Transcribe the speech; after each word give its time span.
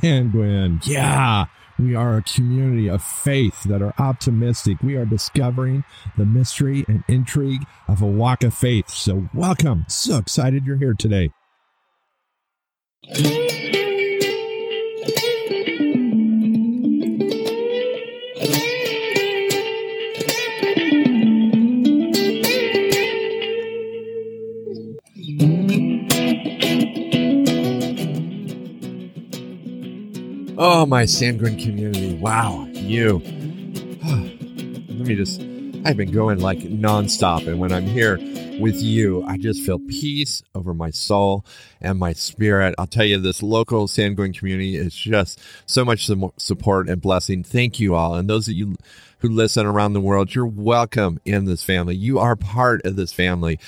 Sanguine. 0.00 0.80
Yeah. 0.84 1.46
We 1.78 1.94
are 1.94 2.16
a 2.16 2.22
community 2.22 2.88
of 2.88 3.02
faith 3.02 3.64
that 3.64 3.82
are 3.82 3.94
optimistic. 3.98 4.82
We 4.82 4.96
are 4.96 5.04
discovering 5.04 5.84
the 6.16 6.24
mystery 6.24 6.84
and 6.86 7.02
intrigue 7.08 7.66
of 7.88 8.02
a 8.02 8.06
walk 8.06 8.44
of 8.44 8.54
faith. 8.54 8.88
So, 8.90 9.28
welcome. 9.34 9.86
So 9.88 10.18
excited 10.18 10.66
you're 10.66 10.76
here 10.76 10.94
today. 10.94 11.30
Oh, 30.74 30.86
my 30.86 31.04
sanguine 31.04 31.58
community. 31.58 32.14
Wow, 32.14 32.66
you. 32.72 33.18
Let 34.06 35.06
me 35.06 35.14
just, 35.14 35.42
I've 35.84 35.98
been 35.98 36.10
going 36.10 36.40
like 36.40 36.60
nonstop. 36.60 37.46
And 37.46 37.58
when 37.58 37.72
I'm 37.72 37.84
here 37.84 38.16
with 38.58 38.80
you, 38.80 39.22
I 39.24 39.36
just 39.36 39.60
feel 39.60 39.78
peace 39.78 40.42
over 40.54 40.72
my 40.72 40.88
soul 40.88 41.44
and 41.82 41.98
my 41.98 42.14
spirit. 42.14 42.74
I'll 42.78 42.86
tell 42.86 43.04
you, 43.04 43.18
this 43.18 43.42
local 43.42 43.86
sanguine 43.86 44.32
community 44.32 44.76
is 44.76 44.94
just 44.94 45.38
so 45.66 45.84
much 45.84 46.08
support 46.38 46.88
and 46.88 47.02
blessing. 47.02 47.44
Thank 47.44 47.78
you 47.78 47.94
all. 47.94 48.14
And 48.14 48.30
those 48.30 48.48
of 48.48 48.54
you 48.54 48.76
who 49.18 49.28
listen 49.28 49.66
around 49.66 49.92
the 49.92 50.00
world, 50.00 50.34
you're 50.34 50.46
welcome 50.46 51.20
in 51.26 51.44
this 51.44 51.62
family. 51.62 51.96
You 51.96 52.18
are 52.18 52.34
part 52.34 52.80
of 52.86 52.96
this 52.96 53.12
family. 53.12 53.60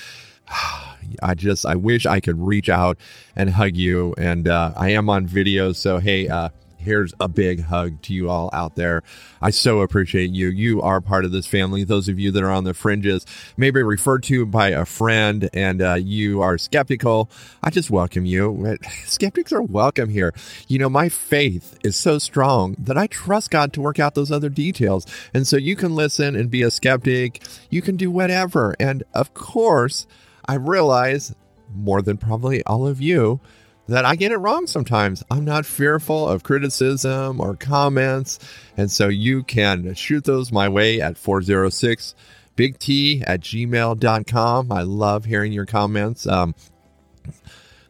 I 1.21 1.35
just, 1.35 1.67
I 1.67 1.75
wish 1.75 2.07
I 2.07 2.19
could 2.19 2.39
reach 2.41 2.67
out 2.67 2.97
and 3.35 3.51
hug 3.51 3.77
you. 3.77 4.15
And 4.17 4.47
uh, 4.47 4.73
I 4.75 4.89
am 4.89 5.07
on 5.07 5.27
video. 5.27 5.71
So, 5.71 5.99
hey, 5.99 6.27
uh, 6.27 6.49
here's 6.85 7.13
a 7.19 7.27
big 7.27 7.63
hug 7.63 8.01
to 8.03 8.13
you 8.13 8.29
all 8.29 8.49
out 8.53 8.75
there. 8.75 9.03
I 9.41 9.49
so 9.49 9.81
appreciate 9.81 10.29
you. 10.29 10.47
You 10.47 10.81
are 10.81 11.01
part 11.01 11.25
of 11.25 11.31
this 11.31 11.47
family. 11.47 11.83
Those 11.83 12.07
of 12.07 12.19
you 12.19 12.31
that 12.31 12.43
are 12.43 12.51
on 12.51 12.63
the 12.63 12.73
fringes, 12.73 13.25
maybe 13.57 13.81
referred 13.81 14.23
to 14.23 14.45
by 14.45 14.69
a 14.69 14.85
friend, 14.85 15.49
and 15.53 15.81
uh, 15.81 15.95
you 15.95 16.41
are 16.41 16.57
skeptical, 16.57 17.29
I 17.61 17.71
just 17.71 17.89
welcome 17.89 18.25
you. 18.25 18.77
Skeptics 19.05 19.51
are 19.51 19.61
welcome 19.61 20.09
here. 20.09 20.33
You 20.67 20.79
know, 20.79 20.89
my 20.89 21.09
faith 21.09 21.77
is 21.83 21.95
so 21.95 22.19
strong 22.19 22.75
that 22.79 22.97
I 22.97 23.07
trust 23.07 23.51
God 23.51 23.73
to 23.73 23.81
work 23.81 23.99
out 23.99 24.15
those 24.15 24.31
other 24.31 24.49
details. 24.49 25.05
And 25.33 25.47
so 25.47 25.57
you 25.57 25.75
can 25.75 25.95
listen 25.95 26.35
and 26.35 26.49
be 26.49 26.61
a 26.61 26.71
skeptic. 26.71 27.43
You 27.69 27.81
can 27.81 27.97
do 27.97 28.11
whatever. 28.11 28.75
And 28.79 29.03
of 29.13 29.33
course, 29.33 30.05
I 30.47 30.55
realize 30.55 31.33
more 31.73 32.01
than 32.01 32.17
probably 32.17 32.63
all 32.65 32.87
of 32.87 33.01
you 33.01 33.39
that 33.87 34.05
I 34.05 34.15
get 34.15 34.31
it 34.31 34.37
wrong 34.37 34.67
sometimes. 34.67 35.23
I'm 35.29 35.45
not 35.45 35.65
fearful 35.65 36.27
of 36.27 36.43
criticism 36.43 37.39
or 37.39 37.55
comments. 37.55 38.39
And 38.77 38.91
so 38.91 39.07
you 39.07 39.43
can 39.43 39.93
shoot 39.93 40.23
those 40.23 40.51
my 40.51 40.69
way 40.69 41.01
at 41.01 41.17
406 41.17 42.15
big 42.55 42.79
T 42.79 43.21
at 43.25 43.41
gmail.com. 43.41 44.71
I 44.71 44.81
love 44.81 45.25
hearing 45.25 45.51
your 45.51 45.65
comments. 45.65 46.25
Um, 46.27 46.55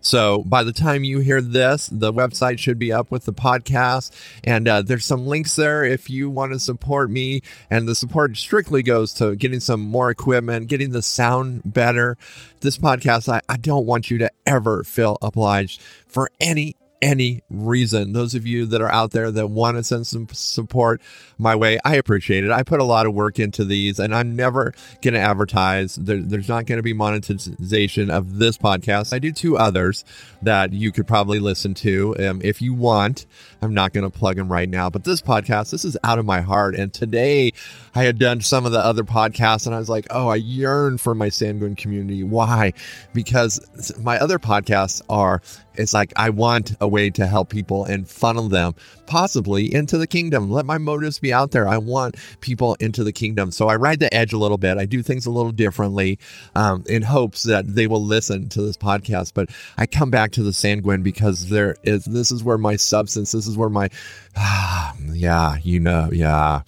so 0.05 0.43
by 0.43 0.63
the 0.63 0.71
time 0.71 1.03
you 1.03 1.17
hear 1.17 1.41
this, 1.41 1.87
the 1.87 2.13
website 2.13 2.59
should 2.59 2.77
be 2.77 2.93
up 2.93 3.09
with 3.09 3.25
the 3.25 3.33
podcast. 3.33 4.11
And 4.43 4.67
uh, 4.67 4.83
there's 4.83 5.03
some 5.03 5.25
links 5.25 5.55
there 5.55 5.83
if 5.83 6.11
you 6.11 6.29
want 6.29 6.53
to 6.53 6.59
support 6.59 7.09
me. 7.09 7.41
And 7.71 7.87
the 7.87 7.95
support 7.95 8.37
strictly 8.37 8.83
goes 8.83 9.15
to 9.15 9.35
getting 9.35 9.59
some 9.59 9.81
more 9.81 10.11
equipment, 10.11 10.67
getting 10.67 10.91
the 10.91 11.01
sound 11.01 11.63
better. 11.65 12.17
This 12.59 12.77
podcast, 12.77 13.33
I, 13.33 13.41
I 13.49 13.57
don't 13.57 13.87
want 13.87 14.11
you 14.11 14.19
to 14.19 14.31
ever 14.45 14.83
feel 14.83 15.17
obliged 15.23 15.81
for 16.07 16.29
any 16.39 16.75
any 17.01 17.43
reason. 17.49 18.13
Those 18.13 18.35
of 18.35 18.45
you 18.45 18.65
that 18.67 18.81
are 18.81 18.91
out 18.91 19.11
there 19.11 19.31
that 19.31 19.47
want 19.47 19.77
to 19.77 19.83
send 19.83 20.07
some 20.07 20.27
support 20.31 21.01
my 21.37 21.55
way, 21.55 21.79
I 21.83 21.95
appreciate 21.95 22.43
it. 22.43 22.51
I 22.51 22.63
put 22.63 22.79
a 22.79 22.83
lot 22.83 23.05
of 23.05 23.13
work 23.13 23.39
into 23.39 23.65
these 23.65 23.99
and 23.99 24.15
I'm 24.15 24.35
never 24.35 24.73
going 25.01 25.13
to 25.13 25.19
advertise. 25.19 25.95
There, 25.95 26.21
there's 26.21 26.49
not 26.49 26.65
going 26.65 26.77
to 26.77 26.83
be 26.83 26.93
monetization 26.93 28.09
of 28.09 28.37
this 28.37 28.57
podcast. 28.57 29.13
I 29.13 29.19
do 29.19 29.31
two 29.31 29.57
others 29.57 30.05
that 30.41 30.73
you 30.73 30.91
could 30.91 31.07
probably 31.07 31.39
listen 31.39 31.73
to 31.75 32.15
um, 32.19 32.41
if 32.43 32.61
you 32.61 32.73
want. 32.73 33.25
I'm 33.61 33.73
not 33.73 33.93
going 33.93 34.09
to 34.09 34.15
plug 34.15 34.35
them 34.35 34.51
right 34.51 34.69
now, 34.69 34.89
but 34.89 35.03
this 35.03 35.21
podcast, 35.21 35.71
this 35.71 35.85
is 35.85 35.97
out 36.03 36.19
of 36.19 36.25
my 36.25 36.41
heart. 36.41 36.75
And 36.75 36.93
today 36.93 37.53
I 37.93 38.03
had 38.03 38.19
done 38.19 38.41
some 38.41 38.65
of 38.65 38.71
the 38.71 38.79
other 38.79 39.03
podcasts 39.03 39.65
and 39.65 39.75
I 39.75 39.79
was 39.79 39.89
like, 39.89 40.07
oh, 40.09 40.27
I 40.27 40.35
yearn 40.35 40.97
for 40.97 41.15
my 41.15 41.29
Sanguine 41.29 41.75
community. 41.75 42.23
Why? 42.23 42.73
Because 43.13 43.59
my 43.99 44.17
other 44.19 44.39
podcasts 44.39 45.01
are, 45.09 45.41
it's 45.77 45.93
like 45.93 46.13
I 46.15 46.29
want 46.29 46.75
a 46.79 46.87
way 46.87 47.09
to 47.11 47.27
help 47.27 47.49
people 47.49 47.85
and 47.85 48.07
funnel 48.07 48.49
them 48.49 48.75
possibly 49.05 49.73
into 49.73 49.97
the 49.97 50.07
kingdom. 50.07 50.49
Let 50.49 50.65
my 50.65 50.77
motives 50.77 51.19
be 51.19 51.33
out 51.33 51.51
there. 51.51 51.67
I 51.67 51.77
want 51.77 52.15
people 52.41 52.75
into 52.79 53.03
the 53.03 53.11
kingdom. 53.11 53.51
So 53.51 53.67
I 53.67 53.75
ride 53.75 53.99
the 53.99 54.13
edge 54.13 54.33
a 54.33 54.37
little 54.37 54.57
bit. 54.57 54.77
I 54.77 54.85
do 54.85 55.01
things 55.01 55.25
a 55.25 55.31
little 55.31 55.51
differently 55.51 56.19
um, 56.55 56.83
in 56.87 57.01
hopes 57.01 57.43
that 57.43 57.67
they 57.67 57.87
will 57.87 58.03
listen 58.03 58.49
to 58.49 58.61
this 58.61 58.77
podcast. 58.77 59.33
But 59.33 59.49
I 59.77 59.85
come 59.85 60.09
back 60.09 60.31
to 60.33 60.43
the 60.43 60.53
Sanguine 60.53 61.03
because 61.03 61.49
there 61.49 61.75
is, 61.83 62.05
this 62.05 62.31
is 62.31 62.43
where 62.43 62.57
my 62.57 62.75
substance, 62.75 63.31
this 63.31 63.47
is 63.47 63.57
where 63.57 63.69
my, 63.69 63.89
ah, 64.35 64.95
yeah, 65.11 65.57
you 65.61 65.79
know, 65.79 66.09
yeah. 66.11 66.61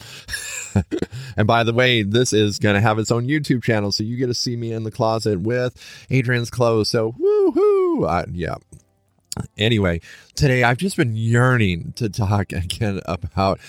and 1.37 1.47
by 1.47 1.63
the 1.63 1.73
way, 1.73 2.03
this 2.03 2.33
is 2.33 2.59
going 2.59 2.75
to 2.75 2.81
have 2.81 2.99
its 2.99 3.11
own 3.11 3.27
YouTube 3.27 3.63
channel. 3.63 3.91
So 3.91 4.03
you 4.03 4.17
get 4.17 4.27
to 4.27 4.33
see 4.33 4.55
me 4.55 4.71
in 4.73 4.83
the 4.83 4.91
closet 4.91 5.41
with 5.41 5.75
Adrian's 6.09 6.49
clothes. 6.49 6.89
So 6.89 7.13
woohoo. 7.13 8.07
Uh, 8.07 8.25
yeah. 8.31 8.55
Anyway, 9.57 10.01
today 10.35 10.63
I've 10.63 10.77
just 10.77 10.97
been 10.97 11.15
yearning 11.15 11.93
to 11.97 12.09
talk 12.09 12.51
again 12.51 13.01
about 13.05 13.59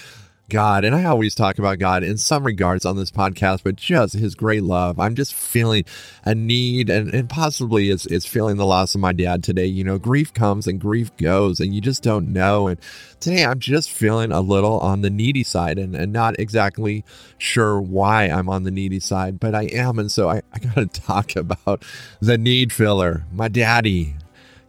God. 0.48 0.84
And 0.84 0.94
I 0.94 1.04
always 1.04 1.34
talk 1.34 1.58
about 1.58 1.78
God 1.78 2.02
in 2.02 2.16
some 2.16 2.44
regards 2.44 2.86
on 2.86 2.96
this 2.96 3.10
podcast, 3.10 3.62
but 3.64 3.76
just 3.76 4.14
his 4.14 4.34
great 4.34 4.62
love. 4.62 4.98
I'm 4.98 5.14
just 5.14 5.34
feeling 5.34 5.84
a 6.24 6.34
need 6.34 6.88
and, 6.88 7.12
and 7.12 7.28
possibly 7.28 7.90
it's, 7.90 8.06
it's 8.06 8.26
feeling 8.26 8.56
the 8.56 8.66
loss 8.66 8.94
of 8.94 9.00
my 9.00 9.12
dad 9.12 9.44
today. 9.44 9.66
You 9.66 9.84
know, 9.84 9.98
grief 9.98 10.32
comes 10.32 10.66
and 10.66 10.80
grief 10.80 11.14
goes 11.16 11.60
and 11.60 11.74
you 11.74 11.80
just 11.80 12.02
don't 12.02 12.32
know. 12.32 12.68
And 12.68 12.80
today 13.20 13.44
I'm 13.44 13.58
just 13.58 13.90
feeling 13.90 14.32
a 14.32 14.40
little 14.40 14.78
on 14.80 15.02
the 15.02 15.10
needy 15.10 15.44
side 15.44 15.78
and, 15.78 15.94
and 15.94 16.12
not 16.12 16.38
exactly 16.40 17.04
sure 17.36 17.80
why 17.80 18.24
I'm 18.24 18.48
on 18.48 18.62
the 18.62 18.70
needy 18.70 19.00
side, 19.00 19.38
but 19.38 19.54
I 19.54 19.64
am. 19.64 19.98
And 19.98 20.10
so 20.10 20.30
I, 20.30 20.42
I 20.52 20.58
got 20.60 20.74
to 20.76 20.86
talk 21.00 21.36
about 21.36 21.84
the 22.20 22.38
need 22.38 22.72
filler, 22.72 23.24
my 23.32 23.48
daddy. 23.48 24.14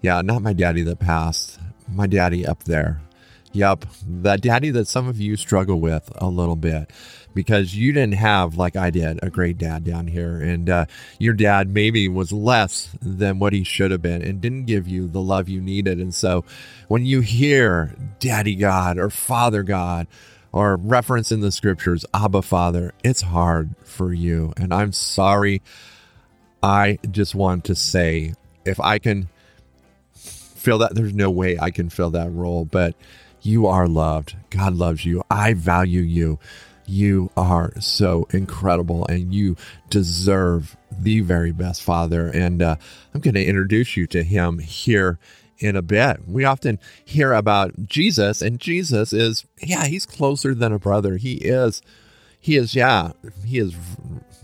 Yeah, 0.01 0.21
not 0.21 0.41
my 0.41 0.53
daddy 0.53 0.81
that 0.83 0.99
passed, 0.99 1.59
my 1.87 2.07
daddy 2.07 2.45
up 2.45 2.63
there 2.63 3.01
Yep, 3.51 3.85
that 4.07 4.41
daddy 4.41 4.69
that 4.69 4.87
some 4.87 5.07
of 5.07 5.19
you 5.19 5.35
struggle 5.35 5.79
with 5.79 6.11
a 6.17 6.27
little 6.27 6.55
bit 6.55 6.91
because 7.33 7.75
you 7.75 7.91
didn't 7.91 8.13
have, 8.13 8.57
like 8.57 8.75
I 8.75 8.91
did, 8.91 9.19
a 9.23 9.31
great 9.31 9.57
dad 9.57 9.83
down 9.83 10.05
here. 10.07 10.39
And 10.39 10.69
uh, 10.69 10.85
your 11.17 11.33
dad 11.33 11.67
maybe 11.69 12.07
was 12.07 12.31
less 12.31 12.89
than 13.01 13.39
what 13.39 13.53
he 13.53 13.63
should 13.63 13.89
have 13.89 14.03
been 14.03 14.21
and 14.21 14.39
didn't 14.39 14.65
give 14.65 14.87
you 14.87 15.07
the 15.07 15.21
love 15.21 15.49
you 15.49 15.61
needed. 15.61 15.97
And 15.97 16.13
so 16.13 16.45
when 16.89 17.05
you 17.05 17.21
hear 17.21 17.95
Daddy 18.19 18.55
God 18.55 18.99
or 18.99 19.09
Father 19.09 19.63
God, 19.63 20.07
or 20.51 20.77
reference 20.77 21.31
in 21.31 21.41
the 21.41 21.51
scriptures, 21.51 22.05
Abba 22.11 22.41
Father, 22.41 22.91
it's 23.03 23.21
hard 23.21 23.75
for 23.83 24.11
you. 24.11 24.51
And 24.57 24.73
I'm 24.73 24.91
sorry. 24.91 25.61
I 26.63 26.97
just 27.09 27.35
want 27.35 27.65
to 27.65 27.75
say, 27.75 28.33
if 28.65 28.79
I 28.79 28.97
can 28.97 29.29
fill 30.69 30.77
that, 30.77 30.93
there's 30.93 31.15
no 31.15 31.31
way 31.31 31.57
I 31.59 31.71
can 31.71 31.89
fill 31.89 32.11
that 32.11 32.31
role, 32.31 32.63
but 32.63 32.93
you 33.41 33.65
are 33.65 33.87
loved. 33.87 34.35
God 34.51 34.75
loves 34.75 35.03
you. 35.03 35.23
I 35.31 35.53
value 35.53 36.01
you. 36.01 36.37
You 36.85 37.31
are 37.35 37.73
so 37.79 38.27
incredible 38.29 39.03
and 39.07 39.33
you 39.33 39.55
deserve 39.89 40.77
the 40.91 41.21
very 41.21 41.51
best 41.51 41.81
Father. 41.81 42.27
And 42.27 42.61
uh, 42.61 42.75
I'm 43.15 43.21
going 43.21 43.33
to 43.33 43.43
introduce 43.43 43.97
you 43.97 44.05
to 44.07 44.21
him 44.21 44.59
here 44.59 45.17
in 45.57 45.75
a 45.75 45.81
bit. 45.81 46.27
We 46.27 46.45
often 46.45 46.77
hear 47.03 47.33
about 47.33 47.87
Jesus, 47.87 48.43
and 48.43 48.59
Jesus 48.59 49.11
is, 49.11 49.45
yeah, 49.59 49.85
he's 49.85 50.05
closer 50.05 50.53
than 50.53 50.71
a 50.71 50.77
brother. 50.77 51.17
He 51.17 51.33
is, 51.33 51.81
he 52.39 52.57
is, 52.57 52.75
yeah, 52.75 53.13
he 53.43 53.57
is. 53.57 53.75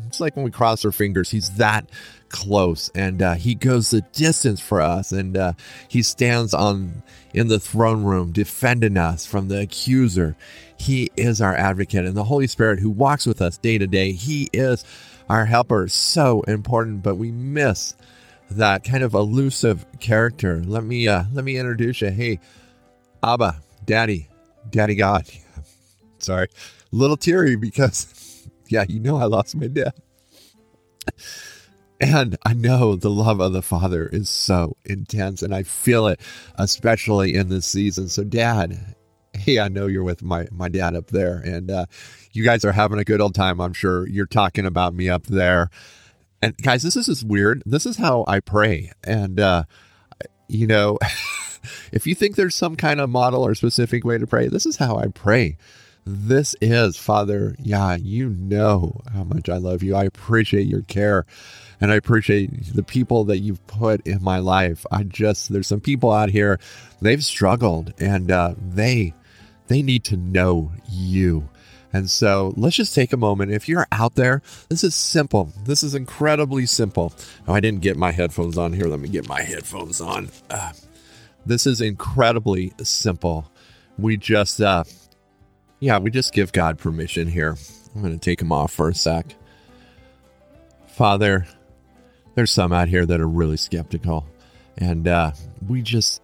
It's 0.08 0.20
like 0.20 0.36
when 0.36 0.44
we 0.44 0.52
cross 0.52 0.84
our 0.86 0.92
fingers, 0.92 1.30
he's 1.30 1.58
that 1.58 1.88
close 2.36 2.92
and 2.94 3.22
uh, 3.22 3.34
he 3.36 3.56
goes 3.56 3.92
the 3.92 4.02
distance 4.12 4.60
for 4.60 4.82
us 4.82 5.14
and 5.14 5.38
uh, 5.38 5.54
he 5.88 6.04
stands 6.04 6.54
on 6.54 7.02
in 7.34 7.48
the 7.48 7.60
throne 7.60 8.04
room 8.04 8.34
defending 8.34 8.98
us 8.98 9.26
from 9.26 9.48
the 9.48 9.62
accuser. 9.62 10.36
He 10.78 11.10
is 11.16 11.40
our 11.40 11.56
advocate 11.56 12.04
and 12.04 12.18
the 12.18 12.26
holy 12.26 12.48
spirit 12.48 12.80
who 12.80 12.90
walks 12.90 13.26
with 13.26 13.42
us 13.42 13.58
day 13.58 13.78
to 13.78 13.88
day 13.88 14.12
he 14.12 14.50
is 14.52 14.84
our 15.30 15.46
helper. 15.46 15.88
So 15.88 16.42
important 16.42 17.02
but 17.04 17.16
we 17.16 17.32
miss 17.32 17.96
that 18.52 18.84
kind 18.84 19.02
of 19.04 19.14
elusive 19.14 19.86
character. 20.02 20.62
Let 20.66 20.84
me 20.84 21.08
uh 21.08 21.24
let 21.32 21.46
me 21.46 21.58
introduce 21.58 22.02
you. 22.02 22.10
Hey 22.10 22.42
abba 23.24 23.62
daddy 23.86 24.28
daddy 24.70 24.96
god. 24.96 25.26
Sorry 26.20 26.50
little 26.92 27.18
teary 27.18 27.56
because 27.56 28.48
yeah 28.70 28.86
you 28.88 29.00
know 29.00 29.18
i 29.18 29.26
lost 29.26 29.56
my 29.56 29.68
dad 29.68 29.94
And 32.00 32.38
I 32.46 32.54
know 32.54 32.96
the 32.96 33.10
love 33.10 33.40
of 33.40 33.54
the 33.54 33.62
Father 33.62 34.08
is 34.08 34.30
so 34.30 34.76
intense, 34.84 35.42
and 35.42 35.56
I 35.56 35.64
feel 35.64 36.08
it, 36.08 36.20
especially 36.56 37.36
in 37.36 37.50
this 37.50 37.66
season. 37.66 38.10
So, 38.10 38.24
Dad, 38.24 38.96
hey, 39.34 39.60
I 39.60 39.70
know 39.70 39.88
you're 39.88 40.04
with 40.04 40.22
my 40.22 40.48
my 40.52 40.68
dad 40.68 40.96
up 40.96 41.08
there, 41.08 41.38
and 41.38 41.72
uh, 41.72 41.86
you 42.34 42.44
guys 42.44 42.66
are 42.66 42.74
having 42.74 43.00
a 43.00 43.06
good 43.06 43.22
old 43.22 43.34
time. 43.34 43.62
I'm 43.62 43.74
sure 43.74 44.08
you're 44.08 44.26
talking 44.26 44.66
about 44.66 44.94
me 44.94 45.10
up 45.10 45.28
there. 45.28 45.70
And 46.42 46.56
guys, 46.58 46.84
this 46.84 46.96
is 46.96 47.06
just 47.06 47.24
weird. 47.24 47.64
This 47.66 47.86
is 47.86 47.98
how 47.98 48.26
I 48.28 48.42
pray, 48.42 48.92
and 49.04 49.40
uh, 49.40 49.64
you 50.48 50.68
know, 50.68 51.00
if 51.94 52.06
you 52.06 52.14
think 52.14 52.36
there's 52.36 52.56
some 52.56 52.76
kind 52.76 53.00
of 53.00 53.10
model 53.10 53.46
or 53.46 53.56
specific 53.56 54.04
way 54.04 54.18
to 54.18 54.28
pray, 54.28 54.48
this 54.48 54.66
is 54.66 54.78
how 54.78 54.98
I 54.98 55.08
pray. 55.08 55.58
This 56.08 56.56
is 56.62 56.98
Father. 56.98 57.56
Yeah, 57.58 57.96
you 57.96 58.30
know 58.30 59.02
how 59.12 59.24
much 59.24 59.50
I 59.50 59.58
love 59.58 59.82
you. 59.82 59.96
I 59.96 60.04
appreciate 60.04 60.68
your 60.68 60.84
care 60.84 61.26
and 61.82 61.92
I 61.92 61.96
appreciate 61.96 62.76
the 62.76 62.84
people 62.84 63.24
that 63.26 63.40
you've 63.40 63.66
put 63.66 64.06
in 64.06 64.24
my 64.24 64.38
life. 64.38 64.86
I 64.92 65.02
just 65.02 65.52
there's 65.52 65.66
some 65.66 65.82
people 65.82 66.12
out 66.12 66.30
here 66.30 66.60
they've 67.02 67.26
struggled 67.26 67.92
and 68.00 68.30
uh, 68.30 68.54
they 68.60 69.16
they 69.66 69.82
need 69.82 70.04
to 70.06 70.18
know 70.18 70.72
you. 70.88 71.50
And 71.92 72.08
so 72.08 72.54
let's 72.56 72.76
just 72.76 72.94
take 72.94 73.12
a 73.12 73.18
moment. 73.18 73.52
If 73.52 73.68
you're 73.68 73.88
out 73.92 74.14
there, 74.14 74.44
this 74.70 74.84
is 74.84 74.94
simple. 74.94 75.54
This 75.64 75.82
is 75.82 75.96
incredibly 75.96 76.68
simple. 76.68 77.14
Oh, 77.48 77.54
I 77.54 77.60
didn't 77.62 77.82
get 77.82 77.98
my 77.98 78.12
headphones 78.12 78.60
on 78.60 78.74
here. 78.74 78.86
Let 78.86 79.00
me 79.00 79.10
get 79.10 79.28
my 79.28 79.42
headphones 79.42 80.02
on. 80.02 80.30
Uh, 80.52 80.74
this 81.48 81.66
is 81.66 81.82
incredibly 81.82 82.74
simple. 82.84 83.50
We 83.98 84.18
just, 84.18 84.60
uh, 84.60 84.84
yeah, 85.86 86.00
we 86.00 86.10
just 86.10 86.34
give 86.34 86.52
God 86.52 86.80
permission 86.80 87.28
here. 87.28 87.56
I'm 87.94 88.02
going 88.02 88.12
to 88.12 88.18
take 88.18 88.42
him 88.42 88.52
off 88.52 88.74
for 88.74 88.90
a 88.90 88.96
sec. 88.96 89.36
Father, 90.88 91.46
there's 92.34 92.50
some 92.50 92.74
out 92.74 92.88
here 92.88 93.06
that 93.06 93.22
are 93.22 93.28
really 93.28 93.58
skeptical, 93.58 94.26
and 94.80 95.08
uh, 95.08 95.34
we 95.68 95.84
just 95.84 96.24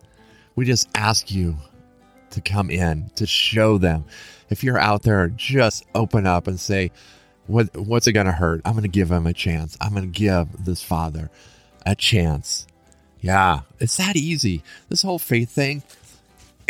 we 0.56 0.66
just 0.66 0.90
ask 0.96 1.30
you 1.30 1.58
to 2.32 2.42
come 2.42 2.72
in 2.72 3.12
to 3.18 3.28
show 3.28 3.78
them. 3.78 4.04
If 4.50 4.64
you're 4.64 4.80
out 4.80 5.04
there, 5.04 5.28
just 5.28 5.86
open 5.94 6.26
up 6.26 6.48
and 6.48 6.60
say, 6.60 6.92
"What 7.46 7.78
what's 7.78 8.08
it 8.08 8.14
going 8.14 8.26
to 8.26 8.32
hurt? 8.32 8.62
I'm 8.66 8.74
going 8.74 8.82
to 8.82 8.90
give 8.90 9.12
him 9.12 9.28
a 9.28 9.34
chance. 9.34 9.78
I'm 9.80 9.92
going 9.92 10.12
to 10.12 10.20
give 10.20 10.66
this 10.66 10.82
father 10.82 11.30
a 11.86 11.94
chance." 11.94 12.66
Yeah, 13.20 13.60
it's 13.80 13.98
that 13.98 14.16
easy. 14.16 14.64
This 14.90 15.04
whole 15.04 15.20
faith 15.20 15.52
thing, 15.52 15.84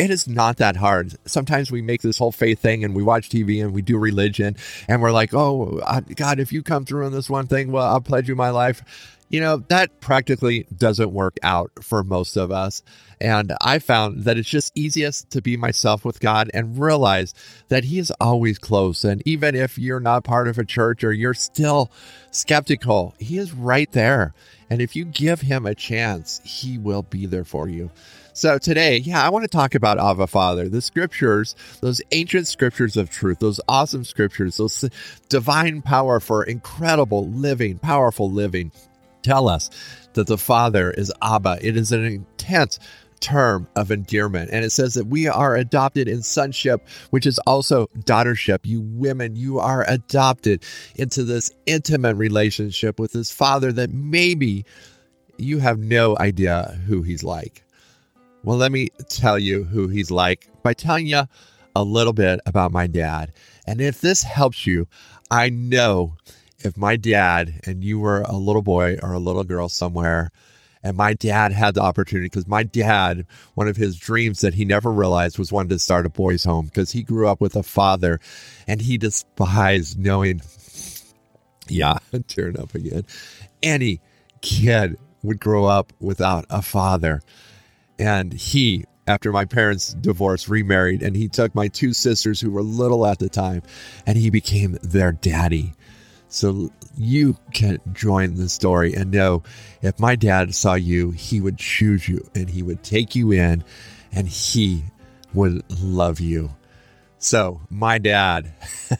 it 0.02 0.10
is 0.10 0.26
not 0.26 0.56
that 0.56 0.76
hard. 0.76 1.14
Sometimes 1.26 1.70
we 1.70 1.80
make 1.80 2.02
this 2.02 2.18
whole 2.18 2.32
faith 2.32 2.58
thing 2.58 2.82
and 2.82 2.94
we 2.94 3.02
watch 3.02 3.28
TV 3.28 3.62
and 3.62 3.72
we 3.72 3.82
do 3.82 3.96
religion 3.96 4.56
and 4.88 5.00
we're 5.00 5.12
like, 5.12 5.32
oh, 5.32 5.80
God, 6.16 6.40
if 6.40 6.52
you 6.52 6.62
come 6.62 6.84
through 6.84 7.06
on 7.06 7.12
this 7.12 7.30
one 7.30 7.46
thing, 7.46 7.70
well, 7.70 7.86
I'll 7.86 8.00
pledge 8.00 8.28
you 8.28 8.34
my 8.34 8.50
life. 8.50 8.82
You 9.32 9.40
know, 9.40 9.56
that 9.68 9.98
practically 10.00 10.66
doesn't 10.76 11.10
work 11.10 11.38
out 11.42 11.70
for 11.80 12.04
most 12.04 12.36
of 12.36 12.52
us. 12.52 12.82
And 13.18 13.54
I 13.62 13.78
found 13.78 14.24
that 14.24 14.36
it's 14.36 14.48
just 14.48 14.72
easiest 14.74 15.30
to 15.30 15.40
be 15.40 15.56
myself 15.56 16.04
with 16.04 16.20
God 16.20 16.50
and 16.52 16.78
realize 16.78 17.32
that 17.68 17.84
He 17.84 17.98
is 17.98 18.12
always 18.20 18.58
close. 18.58 19.04
And 19.04 19.22
even 19.24 19.54
if 19.54 19.78
you're 19.78 20.00
not 20.00 20.24
part 20.24 20.48
of 20.48 20.58
a 20.58 20.66
church 20.66 21.02
or 21.02 21.14
you're 21.14 21.32
still 21.32 21.90
skeptical, 22.30 23.14
He 23.18 23.38
is 23.38 23.54
right 23.54 23.90
there. 23.92 24.34
And 24.68 24.82
if 24.82 24.94
you 24.94 25.06
give 25.06 25.40
Him 25.40 25.64
a 25.64 25.74
chance, 25.74 26.42
He 26.44 26.76
will 26.76 27.02
be 27.02 27.24
there 27.24 27.44
for 27.44 27.70
you. 27.70 27.90
So 28.34 28.58
today, 28.58 28.98
yeah, 28.98 29.24
I 29.24 29.30
want 29.30 29.44
to 29.44 29.48
talk 29.48 29.74
about 29.74 29.98
Abba 29.98 30.26
Father, 30.26 30.68
the 30.68 30.82
scriptures, 30.82 31.54
those 31.80 32.02
ancient 32.12 32.48
scriptures 32.48 32.98
of 32.98 33.08
truth, 33.08 33.38
those 33.38 33.60
awesome 33.66 34.04
scriptures, 34.04 34.58
those 34.58 34.88
divine 35.30 35.80
power 35.80 36.20
for 36.20 36.44
incredible 36.44 37.26
living, 37.28 37.78
powerful 37.78 38.30
living 38.30 38.72
tell 39.22 39.48
us 39.48 39.70
that 40.14 40.26
the 40.26 40.38
Father 40.38 40.90
is 40.90 41.12
Abba. 41.22 41.58
It 41.60 41.76
is 41.76 41.92
an 41.92 42.04
intense 42.04 42.78
term 43.20 43.68
of 43.76 43.90
endearment. 43.90 44.50
And 44.52 44.64
it 44.64 44.70
says 44.70 44.94
that 44.94 45.06
we 45.06 45.28
are 45.28 45.56
adopted 45.56 46.08
in 46.08 46.22
sonship, 46.22 46.86
which 47.10 47.24
is 47.24 47.38
also 47.40 47.86
daughtership. 48.00 48.66
You 48.66 48.82
women, 48.82 49.36
you 49.36 49.58
are 49.60 49.84
adopted 49.88 50.64
into 50.96 51.22
this 51.22 51.50
intimate 51.64 52.16
relationship 52.16 52.98
with 52.98 53.12
this 53.12 53.30
father 53.30 53.72
that 53.72 53.90
maybe 53.90 54.64
you 55.38 55.60
have 55.60 55.78
no 55.78 56.16
idea 56.18 56.78
who 56.86 57.02
he's 57.02 57.22
like. 57.22 57.62
Well, 58.42 58.56
let 58.56 58.72
me 58.72 58.88
tell 59.08 59.38
you 59.38 59.64
who 59.64 59.88
he's 59.88 60.10
like 60.10 60.48
by 60.62 60.74
telling 60.74 61.06
you 61.06 61.22
a 61.74 61.84
little 61.84 62.12
bit 62.12 62.40
about 62.44 62.72
my 62.72 62.86
dad. 62.86 63.32
And 63.66 63.80
if 63.80 64.00
this 64.00 64.22
helps 64.22 64.66
you, 64.66 64.88
I 65.30 65.48
know 65.48 66.16
if 66.64 66.76
my 66.76 66.96
dad 66.96 67.60
and 67.64 67.82
you 67.82 67.98
were 67.98 68.22
a 68.22 68.36
little 68.36 68.62
boy 68.62 68.98
or 69.02 69.12
a 69.12 69.18
little 69.18 69.44
girl 69.44 69.68
somewhere, 69.68 70.30
and 70.82 70.96
my 70.96 71.14
dad 71.14 71.52
had 71.52 71.74
the 71.74 71.80
opportunity 71.80 72.26
because 72.26 72.48
my 72.48 72.62
dad, 72.62 73.26
one 73.54 73.68
of 73.68 73.76
his 73.76 73.96
dreams 73.96 74.40
that 74.40 74.54
he 74.54 74.64
never 74.64 74.90
realized 74.90 75.38
was 75.38 75.52
wanting 75.52 75.70
to 75.70 75.78
start 75.78 76.06
a 76.06 76.08
boys' 76.08 76.44
home 76.44 76.66
because 76.66 76.90
he 76.90 77.02
grew 77.02 77.28
up 77.28 77.40
with 77.40 77.54
a 77.54 77.62
father 77.62 78.18
and 78.66 78.80
he 78.80 78.98
despised 78.98 79.98
knowing, 79.98 80.42
yeah, 81.68 81.98
tearing 82.26 82.58
up 82.58 82.74
again. 82.74 83.06
Any 83.62 84.00
kid 84.40 84.98
would 85.22 85.38
grow 85.38 85.66
up 85.66 85.92
without 86.00 86.46
a 86.50 86.62
father. 86.62 87.22
And 87.98 88.32
he, 88.32 88.84
after 89.06 89.30
my 89.30 89.44
parents 89.44 89.94
divorced, 89.94 90.48
remarried, 90.48 91.02
and 91.02 91.14
he 91.14 91.28
took 91.28 91.54
my 91.54 91.68
two 91.68 91.92
sisters 91.92 92.40
who 92.40 92.50
were 92.50 92.62
little 92.62 93.06
at 93.06 93.20
the 93.20 93.28
time 93.28 93.62
and 94.04 94.18
he 94.18 94.30
became 94.30 94.78
their 94.82 95.12
daddy. 95.12 95.74
So 96.32 96.70
you 96.96 97.36
can 97.52 97.78
join 97.92 98.36
the 98.36 98.48
story 98.48 98.94
and 98.94 99.10
know 99.10 99.42
if 99.82 100.00
my 100.00 100.16
dad 100.16 100.54
saw 100.54 100.74
you, 100.74 101.10
he 101.10 101.42
would 101.42 101.58
choose 101.58 102.08
you 102.08 102.26
and 102.34 102.48
he 102.48 102.62
would 102.62 102.82
take 102.82 103.14
you 103.14 103.32
in 103.32 103.62
and 104.12 104.26
he 104.26 104.84
would 105.34 105.62
love 105.82 106.20
you. 106.20 106.50
So, 107.18 107.60
my 107.68 107.98
dad, 107.98 108.52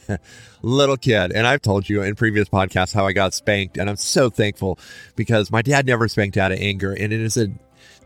little 0.63 0.99
kid, 0.99 1.33
and 1.33 1.47
I've 1.47 1.63
told 1.63 1.89
you 1.89 2.03
in 2.03 2.15
previous 2.17 2.49
podcasts 2.49 2.95
how 2.95 3.05
I 3.05 3.13
got 3.13 3.35
spanked, 3.35 3.79
and 3.79 3.91
I'm 3.91 3.97
so 3.97 4.31
thankful 4.31 4.79
because 5.17 5.51
my 5.51 5.61
dad 5.61 5.87
never 5.87 6.07
spanked 6.07 6.37
out 6.37 6.53
of 6.53 6.59
anger, 6.61 6.93
and 6.93 7.13
it 7.13 7.21
is 7.21 7.37
a 7.37 7.49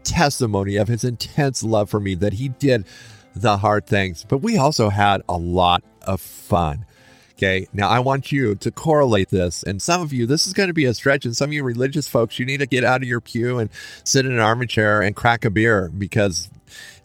testimony 0.04 0.76
of 0.76 0.88
his 0.88 1.04
intense 1.04 1.62
love 1.62 1.90
for 1.90 2.00
me 2.00 2.14
that 2.14 2.32
he 2.32 2.48
did 2.48 2.86
the 3.34 3.58
hard 3.58 3.86
things. 3.86 4.24
But 4.26 4.38
we 4.38 4.56
also 4.56 4.88
had 4.88 5.20
a 5.28 5.36
lot 5.36 5.84
of 6.00 6.20
fun. 6.20 6.86
Okay. 7.36 7.68
Now 7.72 7.88
I 7.88 7.98
want 7.98 8.32
you 8.32 8.54
to 8.56 8.70
correlate 8.70 9.28
this. 9.28 9.62
And 9.62 9.80
some 9.80 10.00
of 10.00 10.12
you, 10.12 10.26
this 10.26 10.46
is 10.46 10.54
going 10.54 10.68
to 10.68 10.74
be 10.74 10.86
a 10.86 10.94
stretch. 10.94 11.26
And 11.26 11.36
some 11.36 11.50
of 11.50 11.52
you 11.52 11.62
religious 11.62 12.08
folks, 12.08 12.38
you 12.38 12.46
need 12.46 12.60
to 12.60 12.66
get 12.66 12.82
out 12.82 13.02
of 13.02 13.08
your 13.08 13.20
pew 13.20 13.58
and 13.58 13.68
sit 14.04 14.24
in 14.24 14.32
an 14.32 14.38
armchair 14.38 15.02
and 15.02 15.14
crack 15.14 15.44
a 15.44 15.50
beer 15.50 15.90
because 15.96 16.48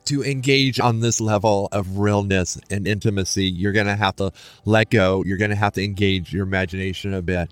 to 0.05 0.23
engage 0.23 0.79
on 0.79 1.01
this 1.01 1.21
level 1.21 1.67
of 1.71 1.97
realness 1.97 2.59
and 2.69 2.87
intimacy, 2.87 3.45
you're 3.45 3.73
going 3.73 3.87
to 3.87 3.95
have 3.95 4.15
to 4.17 4.31
let 4.65 4.89
go. 4.89 5.23
You're 5.25 5.37
going 5.37 5.51
to 5.51 5.55
have 5.57 5.73
to 5.73 5.83
engage 5.83 6.33
your 6.33 6.43
imagination 6.43 7.13
a 7.13 7.21
bit. 7.21 7.51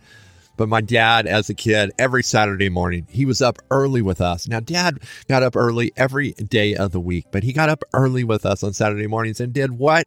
But 0.59 0.67
my 0.67 0.81
dad, 0.81 1.25
as 1.25 1.49
a 1.49 1.53
kid, 1.53 1.93
every 1.97 2.21
Saturday 2.21 2.67
morning, 2.67 3.07
he 3.09 3.25
was 3.25 3.41
up 3.41 3.59
early 3.71 4.01
with 4.01 4.19
us. 4.19 4.45
Now, 4.45 4.59
dad 4.59 4.99
got 5.29 5.41
up 5.41 5.55
early 5.55 5.93
every 5.95 6.31
day 6.31 6.75
of 6.75 6.91
the 6.91 6.99
week, 6.99 7.27
but 7.31 7.43
he 7.43 7.53
got 7.53 7.69
up 7.69 7.83
early 7.93 8.25
with 8.25 8.45
us 8.45 8.61
on 8.61 8.73
Saturday 8.73 9.07
mornings 9.07 9.39
and 9.39 9.53
did 9.53 9.71
what? 9.71 10.05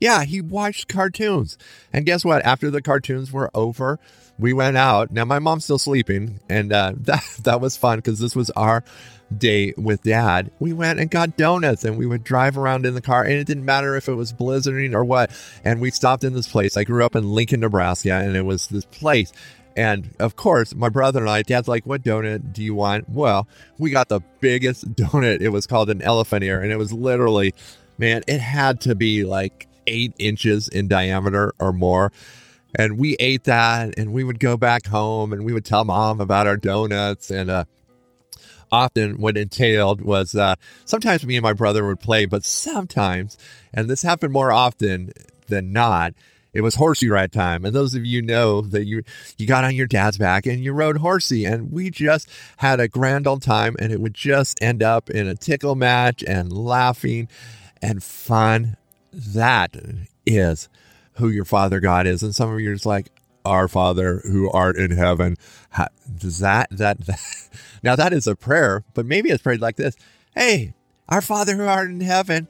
Yeah, 0.00 0.24
he 0.24 0.40
watched 0.40 0.88
cartoons. 0.88 1.56
And 1.92 2.04
guess 2.04 2.24
what? 2.24 2.44
After 2.44 2.70
the 2.70 2.82
cartoons 2.82 3.32
were 3.32 3.50
over, 3.54 3.98
we 4.38 4.52
went 4.52 4.76
out. 4.76 5.10
Now 5.10 5.24
my 5.24 5.38
mom's 5.38 5.64
still 5.64 5.78
sleeping, 5.78 6.40
and 6.48 6.72
uh, 6.72 6.92
that 7.02 7.22
that 7.44 7.60
was 7.60 7.76
fun 7.76 7.98
because 7.98 8.18
this 8.18 8.36
was 8.36 8.50
our 8.50 8.84
day 9.36 9.74
with 9.76 10.02
dad. 10.02 10.50
We 10.58 10.72
went 10.72 11.00
and 11.00 11.10
got 11.10 11.36
donuts, 11.36 11.84
and 11.84 11.96
we 11.96 12.06
would 12.06 12.24
drive 12.24 12.58
around 12.58 12.86
in 12.86 12.94
the 12.94 13.00
car, 13.00 13.22
and 13.22 13.32
it 13.32 13.46
didn't 13.46 13.64
matter 13.64 13.96
if 13.96 14.08
it 14.08 14.14
was 14.14 14.32
blizzarding 14.32 14.94
or 14.94 15.04
what. 15.04 15.30
And 15.64 15.80
we 15.80 15.90
stopped 15.90 16.24
in 16.24 16.34
this 16.34 16.50
place. 16.50 16.76
I 16.76 16.84
grew 16.84 17.04
up 17.04 17.16
in 17.16 17.32
Lincoln, 17.32 17.60
Nebraska, 17.60 18.12
and 18.12 18.36
it 18.36 18.44
was 18.44 18.68
this 18.68 18.84
place. 18.84 19.32
And 19.76 20.14
of 20.20 20.36
course, 20.36 20.74
my 20.74 20.88
brother 20.88 21.20
and 21.20 21.30
I, 21.30 21.42
dad's 21.42 21.68
like, 21.68 21.84
What 21.84 22.02
donut 22.02 22.52
do 22.52 22.62
you 22.62 22.74
want? 22.74 23.08
Well, 23.08 23.48
we 23.78 23.90
got 23.90 24.08
the 24.08 24.20
biggest 24.40 24.92
donut. 24.94 25.40
It 25.40 25.48
was 25.50 25.66
called 25.66 25.90
an 25.90 26.02
elephant 26.02 26.44
ear, 26.44 26.60
and 26.60 26.70
it 26.72 26.76
was 26.76 26.92
literally, 26.92 27.54
man, 27.98 28.22
it 28.26 28.40
had 28.40 28.80
to 28.82 28.94
be 28.94 29.24
like 29.24 29.68
eight 29.86 30.14
inches 30.18 30.68
in 30.68 30.88
diameter 30.88 31.52
or 31.58 31.72
more. 31.72 32.12
And 32.76 32.98
we 32.98 33.14
ate 33.20 33.44
that 33.44 33.98
and 33.98 34.12
we 34.12 34.24
would 34.24 34.40
go 34.40 34.56
back 34.56 34.86
home 34.86 35.32
and 35.32 35.44
we 35.44 35.52
would 35.52 35.64
tell 35.64 35.84
mom 35.84 36.20
about 36.20 36.46
our 36.46 36.56
donuts. 36.56 37.30
And 37.30 37.48
uh, 37.48 37.64
often 38.72 39.20
what 39.20 39.36
entailed 39.36 40.00
was 40.00 40.34
uh, 40.34 40.56
sometimes 40.84 41.24
me 41.24 41.36
and 41.36 41.42
my 41.42 41.52
brother 41.52 41.86
would 41.86 42.00
play, 42.00 42.26
but 42.26 42.44
sometimes, 42.44 43.38
and 43.72 43.88
this 43.88 44.02
happened 44.02 44.32
more 44.32 44.50
often 44.50 45.12
than 45.46 45.72
not, 45.72 46.14
it 46.52 46.62
was 46.62 46.76
horsey 46.76 47.08
ride 47.08 47.32
time. 47.32 47.64
And 47.64 47.74
those 47.74 47.94
of 47.94 48.06
you 48.06 48.22
know 48.22 48.60
that 48.62 48.84
you 48.84 49.02
you 49.36 49.46
got 49.46 49.64
on 49.64 49.74
your 49.74 49.88
dad's 49.88 50.18
back 50.18 50.46
and 50.46 50.62
you 50.62 50.72
rode 50.72 50.98
horsey 50.98 51.44
and 51.44 51.72
we 51.72 51.90
just 51.90 52.28
had 52.58 52.80
a 52.80 52.88
grand 52.88 53.26
old 53.26 53.42
time 53.42 53.76
and 53.78 53.92
it 53.92 54.00
would 54.00 54.14
just 54.14 54.62
end 54.62 54.82
up 54.82 55.10
in 55.10 55.26
a 55.26 55.34
tickle 55.34 55.74
match 55.74 56.22
and 56.22 56.52
laughing 56.52 57.28
and 57.82 58.02
fun 58.02 58.76
that 59.14 59.76
is 60.26 60.68
who 61.14 61.28
your 61.28 61.44
father 61.44 61.80
God 61.80 62.06
is. 62.06 62.22
And 62.22 62.34
some 62.34 62.52
of 62.52 62.60
you 62.60 62.70
are 62.70 62.74
just 62.74 62.86
like, 62.86 63.10
our 63.44 63.68
Father 63.68 64.22
who 64.24 64.50
art 64.50 64.76
in 64.76 64.90
heaven. 64.90 65.36
Does 66.18 66.38
that, 66.38 66.68
that, 66.70 66.98
that, 67.06 67.48
now 67.82 67.96
that 67.96 68.12
is 68.12 68.26
a 68.26 68.34
prayer, 68.34 68.84
but 68.94 69.06
maybe 69.06 69.30
it's 69.30 69.42
prayed 69.42 69.60
like 69.60 69.76
this. 69.76 69.96
Hey, 70.34 70.74
our 71.08 71.20
Father 71.20 71.56
who 71.56 71.64
art 71.64 71.90
in 71.90 72.00
heaven, 72.00 72.48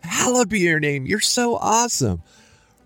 hallowed 0.00 0.48
be 0.48 0.60
your 0.60 0.80
name. 0.80 1.06
You're 1.06 1.20
so 1.20 1.56
awesome 1.56 2.22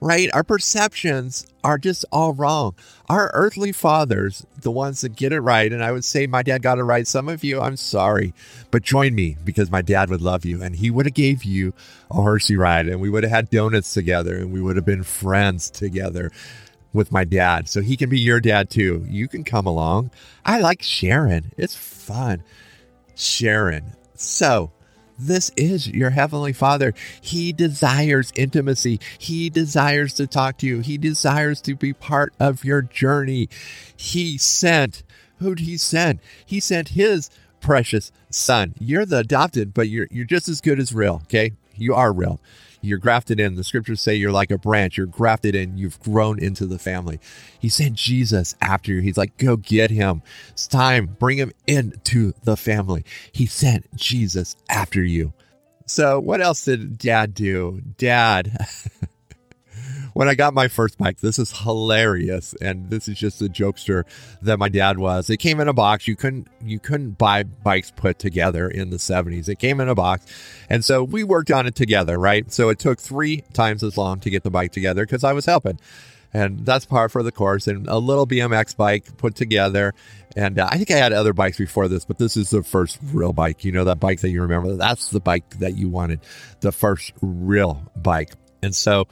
right? 0.03 0.29
Our 0.35 0.43
perceptions 0.43 1.47
are 1.63 1.79
just 1.79 2.05
all 2.11 2.33
wrong. 2.33 2.75
Our 3.09 3.31
earthly 3.35 3.71
fathers, 3.71 4.45
the 4.61 4.71
ones 4.71 5.03
that 5.03 5.15
get 5.15 5.33
it 5.33 5.41
right, 5.41 5.73
and 5.73 5.83
I 5.83 5.93
would 5.93 6.05
say 6.05 6.27
my 6.27 6.43
dad 6.43 6.61
got 6.61 6.79
it 6.79 6.83
right. 6.83 7.07
Some 7.07 7.29
of 7.29 7.45
you, 7.45 7.61
I'm 7.61 7.77
sorry, 7.77 8.35
but 8.73 8.83
join 8.83 9.15
me 9.15 9.37
because 9.45 9.71
my 9.71 9.81
dad 9.81 10.11
would 10.11 10.21
love 10.21 10.45
you 10.45 10.61
and 10.61 10.75
he 10.75 10.91
would 10.91 11.07
have 11.07 11.15
gave 11.15 11.45
you 11.45 11.73
a 12.11 12.15
horsey 12.15 12.57
ride 12.57 12.89
and 12.89 13.01
we 13.01 13.11
would 13.11 13.23
have 13.23 13.31
had 13.31 13.51
donuts 13.51 13.95
together 13.95 14.37
and 14.37 14.53
we 14.53 14.61
would 14.61 14.75
have 14.75 14.85
been 14.85 15.05
friends 15.05 15.71
together 15.71 16.33
with 16.93 17.13
my 17.13 17.23
dad. 17.23 17.69
So 17.69 17.81
he 17.81 17.97
can 17.97 18.11
be 18.11 18.19
your 18.19 18.41
dad 18.41 18.71
too. 18.71 19.07
You 19.09 19.29
can 19.29 19.45
come 19.45 19.67
along. 19.67 20.11
I 20.45 20.59
like 20.59 20.83
Sharon. 20.83 21.53
It's 21.57 21.77
fun. 21.77 22.43
Sharon. 23.15 23.93
So, 24.15 24.73
this 25.27 25.51
is 25.57 25.89
your 25.89 26.11
Heavenly 26.11 26.53
Father. 26.53 26.95
He 27.21 27.53
desires 27.53 28.33
intimacy. 28.35 29.01
He 29.19 29.51
desires 29.51 30.15
to 30.15 30.27
talk 30.27 30.59
to 30.59 30.67
you. 30.67 30.81
He 30.81 30.99
desires 30.99 31.61
to 31.63 31.75
be 31.75 31.93
part 31.93 32.33
of 32.39 32.65
your 32.65 32.83
journey. 32.83 33.49
He 33.97 34.39
sent, 34.39 35.03
who 35.39 35.55
did 35.55 35.65
He 35.65 35.77
send? 35.77 36.21
He 36.45 36.61
sent 36.61 36.91
His 36.91 37.31
precious 37.61 38.13
Son. 38.31 38.75
You're 38.79 39.07
the 39.07 39.19
adopted, 39.19 39.73
but 39.73 39.89
you're, 39.89 40.09
you're 40.11 40.25
just 40.25 40.49
as 40.49 40.61
good 40.61 40.79
as 40.79 40.95
real, 40.95 41.23
okay? 41.25 41.53
You 41.77 41.95
are 41.95 42.13
real. 42.13 42.41
You're 42.83 42.99
grafted 42.99 43.39
in. 43.39 43.55
The 43.55 43.65
scriptures 43.65 44.01
say 44.01 44.17
you're 44.17 44.33
like 44.33 44.51
a 44.51 44.59
branch. 44.59 44.97
You're 44.97 45.07
grafted 45.07 45.55
in. 45.55 45.79
You've 45.79 46.01
grown 46.01 46.39
into 46.39 46.67
the 46.67 46.79
family. 46.79 47.21
He 47.59 47.69
sent 47.69 47.95
Jesus 47.95 48.57
after 48.61 48.93
you. 48.93 49.01
He's 49.01 49.17
like, 49.17 49.39
go 49.39 49.57
get 49.57 49.91
him. 49.91 50.23
It's 50.51 50.67
time. 50.67 51.17
Bring 51.19 51.39
him 51.39 51.53
into 51.67 52.33
the 52.43 52.57
family. 52.57 53.05
He 53.31 53.47
sent 53.47 53.95
Jesus 53.95 54.57
after 54.69 55.03
you. 55.03 55.33
So, 55.87 56.19
what 56.21 56.41
else 56.41 56.65
did 56.65 56.99
dad 56.99 57.35
do? 57.35 57.83
Dad. 57.97 58.57
when 60.15 60.29
I 60.29 60.35
got 60.35 60.55
my 60.55 60.69
first 60.69 60.99
bike, 60.99 61.21
this 61.21 61.39
is 61.39 61.57
hilarious, 61.61 62.55
and 62.61 62.91
this 62.91 63.09
is 63.09 63.19
just 63.19 63.41
a 63.43 63.47
jokester 63.47 64.05
that 64.43 64.59
my 64.59 64.69
dad 64.69 64.99
was. 64.99 65.31
It 65.31 65.39
came 65.39 65.61
in 65.61 65.69
a 65.69 65.73
box. 65.73 66.07
You 66.07 66.17
couldn't 66.17 66.49
you 66.65 66.79
couldn't 66.79 67.19
buy 67.19 67.43
bikes 67.43 67.91
put 67.91 68.19
together 68.19 68.69
in 68.69 68.91
the 68.91 68.97
70s. 68.97 69.49
It 69.49 69.59
came 69.59 69.81
in 69.81 69.89
a 69.89 69.95
box, 69.95 70.27
and 70.69 70.85
so 70.85 71.03
we 71.03 71.25
worked 71.25 71.51
on 71.51 71.67
it 71.67 71.75
together, 71.75 72.19
right? 72.19 72.51
So 72.53 72.69
it 72.69 72.79
took 72.79 72.99
three 72.99 73.43
times 73.53 73.83
as 73.83 73.97
long 73.97 74.21
to 74.21 74.31
get 74.31 74.43
the 74.43 74.51
bike 74.51 74.73
together 74.73 75.05
because 75.05 75.25
I 75.25 75.33
was 75.33 75.47
helping. 75.47 75.79
And 76.35 76.65
that's 76.65 76.87
par 76.87 77.09
for 77.09 77.23
the 77.23 77.33
course. 77.33 77.67
And 77.67 77.87
a 77.89 77.99
little 77.99 78.27
BMX 78.27 78.77
bike 78.77 79.17
put 79.19 79.35
together. 79.35 79.95
And 80.35 80.59
uh, 80.59 80.69
I 80.71 80.79
think 80.79 80.91
I 80.91 80.97
had 80.97 81.13
other 81.13 81.35
bikes 81.35 81.59
before 81.59 81.89
this, 81.89 82.05
but 82.05 82.19
this 82.19 82.37
is 82.37 82.51
the 82.51 82.63
first 82.63 82.99
real 83.13 83.33
bike. 83.35 83.65
You 83.65 83.73
know, 83.73 83.85
that 83.85 84.01
bike 84.01 84.21
that 84.21 84.31
you 84.31 84.41
remember. 84.41 84.75
That's 84.77 85.11
the 85.11 85.21
bike 85.21 85.59
that 85.59 85.77
you 85.77 85.89
wanted, 85.89 86.21
the 86.61 86.73
first 86.73 87.13
real 87.21 87.83
bike. 87.97 88.33
And 88.63 88.75
so, 88.75 89.09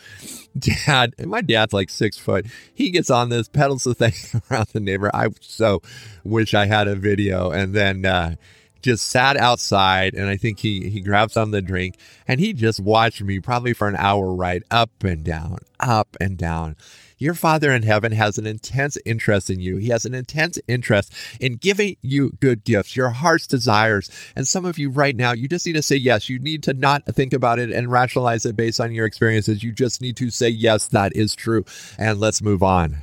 dad, 0.58 1.14
my 1.26 1.40
dad's 1.40 1.72
like 1.72 1.90
six 1.90 2.16
foot. 2.16 2.46
He 2.72 2.90
gets 2.90 3.10
on 3.10 3.30
this, 3.30 3.48
pedals 3.48 3.84
the 3.84 3.94
thing 3.94 4.12
around 4.50 4.68
the 4.72 4.80
neighbor. 4.80 5.10
I 5.12 5.28
so 5.40 5.82
wish 6.24 6.54
I 6.54 6.66
had 6.66 6.86
a 6.86 6.94
video. 6.94 7.50
And 7.50 7.74
then, 7.74 8.06
uh, 8.06 8.36
just 8.82 9.06
sat 9.06 9.36
outside 9.36 10.14
and 10.14 10.28
I 10.28 10.36
think 10.36 10.60
he 10.60 10.88
he 10.88 11.00
grabbed 11.00 11.32
some 11.32 11.48
of 11.48 11.52
the 11.52 11.62
drink 11.62 11.96
and 12.26 12.40
he 12.40 12.52
just 12.52 12.80
watched 12.80 13.22
me 13.22 13.40
probably 13.40 13.72
for 13.72 13.88
an 13.88 13.96
hour 13.96 14.34
ride 14.34 14.64
up 14.70 14.90
and 15.04 15.24
down, 15.24 15.58
up 15.78 16.16
and 16.20 16.36
down. 16.36 16.76
Your 17.20 17.34
Father 17.34 17.70
in 17.70 17.82
heaven 17.82 18.12
has 18.12 18.38
an 18.38 18.46
intense 18.46 18.96
interest 19.04 19.50
in 19.50 19.60
you. 19.60 19.76
He 19.76 19.88
has 19.88 20.06
an 20.06 20.14
intense 20.14 20.58
interest 20.66 21.12
in 21.38 21.56
giving 21.56 21.96
you 22.00 22.30
good 22.40 22.64
gifts, 22.64 22.96
your 22.96 23.10
heart's 23.10 23.46
desires. 23.46 24.10
And 24.34 24.48
some 24.48 24.64
of 24.64 24.78
you 24.78 24.88
right 24.88 25.14
now, 25.14 25.32
you 25.32 25.46
just 25.46 25.66
need 25.66 25.74
to 25.74 25.82
say 25.82 25.96
yes. 25.96 26.30
You 26.30 26.38
need 26.38 26.62
to 26.62 26.72
not 26.72 27.04
think 27.04 27.34
about 27.34 27.58
it 27.58 27.70
and 27.70 27.92
rationalize 27.92 28.46
it 28.46 28.56
based 28.56 28.80
on 28.80 28.92
your 28.92 29.04
experiences. 29.04 29.62
You 29.62 29.70
just 29.70 30.00
need 30.00 30.16
to 30.16 30.30
say, 30.30 30.48
yes, 30.48 30.88
that 30.88 31.14
is 31.14 31.34
true. 31.34 31.66
And 31.98 32.18
let's 32.18 32.40
move 32.40 32.62
on. 32.62 32.96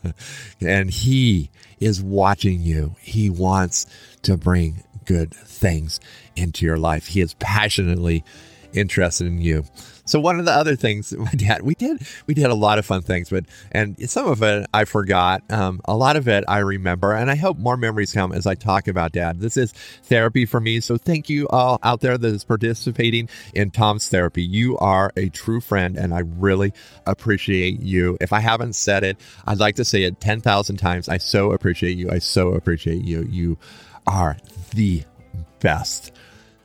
and 0.62 0.88
He 0.88 1.50
is 1.80 2.02
watching 2.02 2.62
you. 2.62 2.96
He 3.02 3.28
wants 3.28 3.84
to 4.22 4.38
bring 4.38 4.82
good 5.10 5.34
things 5.34 5.98
into 6.36 6.64
your 6.64 6.76
life. 6.76 7.08
He 7.08 7.20
is 7.20 7.34
passionately 7.34 8.22
interested 8.72 9.26
in 9.26 9.40
you. 9.40 9.64
So 10.04 10.20
one 10.20 10.38
of 10.38 10.44
the 10.44 10.52
other 10.52 10.76
things 10.76 11.12
my 11.16 11.32
dad 11.32 11.62
we 11.62 11.74
did 11.74 12.06
we 12.28 12.34
did 12.34 12.46
a 12.46 12.54
lot 12.54 12.78
of 12.78 12.86
fun 12.86 13.02
things, 13.02 13.28
but 13.28 13.44
and 13.72 13.96
some 14.08 14.28
of 14.28 14.40
it 14.44 14.66
I 14.72 14.84
forgot. 14.84 15.42
Um, 15.50 15.80
a 15.84 15.96
lot 15.96 16.16
of 16.16 16.28
it 16.28 16.44
I 16.46 16.58
remember, 16.58 17.12
and 17.12 17.28
I 17.28 17.34
hope 17.34 17.58
more 17.58 17.76
memories 17.76 18.12
come 18.12 18.30
as 18.30 18.46
I 18.46 18.54
talk 18.54 18.86
about 18.86 19.10
dad. 19.10 19.40
This 19.40 19.56
is 19.56 19.72
therapy 20.04 20.46
for 20.46 20.60
me, 20.60 20.78
so 20.78 20.96
thank 20.96 21.28
you 21.28 21.48
all 21.48 21.80
out 21.82 22.00
there 22.00 22.16
that 22.16 22.28
is 22.28 22.44
participating 22.44 23.28
in 23.52 23.72
Tom's 23.72 24.08
therapy. 24.08 24.44
You 24.44 24.78
are 24.78 25.12
a 25.16 25.28
true 25.28 25.60
friend, 25.60 25.96
and 25.96 26.14
I 26.14 26.20
really 26.20 26.72
appreciate 27.04 27.80
you. 27.80 28.16
If 28.20 28.32
I 28.32 28.38
haven't 28.40 28.74
said 28.74 29.02
it, 29.02 29.16
I'd 29.44 29.58
like 29.58 29.74
to 29.76 29.84
say 29.84 30.04
it 30.04 30.20
ten 30.20 30.40
thousand 30.40 30.76
times. 30.76 31.08
I 31.08 31.18
so 31.18 31.50
appreciate 31.50 31.98
you. 31.98 32.10
I 32.10 32.18
so 32.18 32.54
appreciate 32.54 33.02
you. 33.04 33.26
You 33.28 33.58
are 34.06 34.36
the 34.74 35.04
best. 35.60 36.12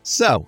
So 0.03 0.47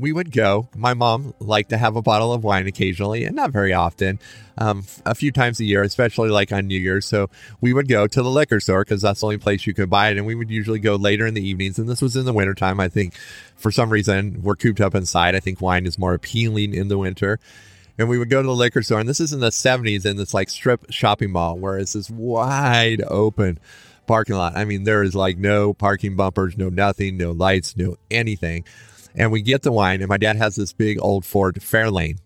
we 0.00 0.12
would 0.12 0.32
go. 0.32 0.68
My 0.74 0.94
mom 0.94 1.34
liked 1.38 1.70
to 1.70 1.78
have 1.78 1.96
a 1.96 2.02
bottle 2.02 2.32
of 2.32 2.42
wine 2.42 2.66
occasionally, 2.66 3.24
and 3.24 3.36
not 3.36 3.50
very 3.50 3.72
often, 3.72 4.18
um, 4.58 4.84
a 5.04 5.14
few 5.14 5.30
times 5.30 5.60
a 5.60 5.64
year, 5.64 5.82
especially 5.82 6.30
like 6.30 6.52
on 6.52 6.66
New 6.66 6.78
Year's. 6.78 7.06
So 7.06 7.28
we 7.60 7.72
would 7.72 7.88
go 7.88 8.06
to 8.06 8.22
the 8.22 8.30
liquor 8.30 8.60
store 8.60 8.84
because 8.84 9.02
that's 9.02 9.20
the 9.20 9.26
only 9.26 9.38
place 9.38 9.66
you 9.66 9.74
could 9.74 9.90
buy 9.90 10.10
it. 10.10 10.16
And 10.16 10.26
we 10.26 10.34
would 10.34 10.50
usually 10.50 10.78
go 10.78 10.96
later 10.96 11.26
in 11.26 11.34
the 11.34 11.46
evenings. 11.46 11.78
And 11.78 11.88
this 11.88 12.02
was 12.02 12.16
in 12.16 12.24
the 12.24 12.32
wintertime. 12.32 12.80
I 12.80 12.88
think 12.88 13.14
for 13.56 13.70
some 13.70 13.90
reason 13.90 14.42
we're 14.42 14.56
cooped 14.56 14.80
up 14.80 14.94
inside. 14.94 15.34
I 15.34 15.40
think 15.40 15.60
wine 15.60 15.86
is 15.86 15.98
more 15.98 16.14
appealing 16.14 16.74
in 16.74 16.88
the 16.88 16.98
winter. 16.98 17.38
And 17.98 18.08
we 18.08 18.18
would 18.18 18.30
go 18.30 18.40
to 18.40 18.48
the 18.48 18.54
liquor 18.54 18.82
store. 18.82 19.00
And 19.00 19.08
this 19.08 19.20
is 19.20 19.34
in 19.34 19.40
the 19.40 19.50
70s 19.50 20.06
in 20.06 20.16
this 20.16 20.32
like 20.32 20.48
strip 20.48 20.90
shopping 20.90 21.32
mall 21.32 21.58
where 21.58 21.78
it's 21.78 21.92
this 21.92 22.08
wide 22.08 23.02
open 23.06 23.58
parking 24.10 24.34
lot. 24.34 24.56
I 24.56 24.64
mean, 24.64 24.82
there 24.82 25.04
is 25.04 25.14
like 25.14 25.38
no 25.38 25.72
parking 25.72 26.16
bumpers, 26.16 26.58
no 26.58 26.68
nothing, 26.68 27.16
no 27.16 27.30
lights, 27.30 27.76
no 27.76 27.94
anything. 28.10 28.64
And 29.14 29.30
we 29.30 29.40
get 29.40 29.62
the 29.62 29.70
wine, 29.70 30.00
and 30.00 30.08
my 30.08 30.16
dad 30.16 30.34
has 30.34 30.56
this 30.56 30.72
big 30.72 30.98
old 31.00 31.24
Ford 31.24 31.54
Fairlane. 31.60 32.18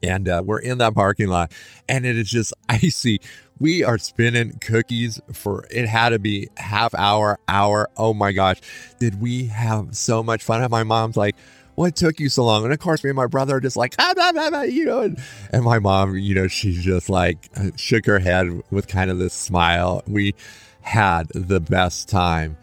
And 0.00 0.28
uh, 0.28 0.44
we're 0.46 0.60
in 0.60 0.78
that 0.78 0.94
parking 0.94 1.26
lot, 1.26 1.50
and 1.88 2.06
it 2.06 2.16
is 2.16 2.30
just 2.30 2.54
icy. 2.68 3.20
We 3.58 3.82
are 3.82 3.98
spinning 3.98 4.60
cookies 4.60 5.20
for 5.32 5.66
it 5.72 5.88
had 5.88 6.10
to 6.10 6.20
be 6.20 6.48
half 6.56 6.94
hour, 6.94 7.40
hour. 7.48 7.90
Oh 7.96 8.14
my 8.14 8.30
gosh, 8.30 8.60
did 9.00 9.20
we 9.20 9.46
have 9.46 9.96
so 9.96 10.22
much 10.22 10.44
fun? 10.44 10.62
And 10.62 10.70
my 10.70 10.84
mom's 10.84 11.16
like, 11.16 11.34
what 11.74 11.96
took 11.96 12.20
you 12.20 12.28
so 12.28 12.44
long? 12.44 12.62
And 12.62 12.72
of 12.72 12.78
course, 12.78 13.02
me 13.02 13.10
and 13.10 13.16
my 13.16 13.26
brother 13.26 13.56
are 13.56 13.60
just 13.60 13.76
like, 13.76 13.96
ah, 13.98 14.12
blah, 14.14 14.30
blah, 14.30 14.50
blah, 14.50 14.62
you 14.62 14.84
know, 14.84 15.00
and, 15.00 15.20
and 15.50 15.64
my 15.64 15.80
mom, 15.80 16.16
you 16.16 16.34
know, 16.34 16.46
she's 16.46 16.82
just 16.82 17.08
like 17.10 17.48
uh, 17.56 17.70
shook 17.74 18.06
her 18.06 18.20
head 18.20 18.62
with 18.70 18.86
kind 18.86 19.10
of 19.10 19.18
this 19.18 19.34
smile. 19.34 20.02
We 20.06 20.34
had 20.82 21.28
the 21.28 21.60
best 21.60 22.08
time. 22.08 22.56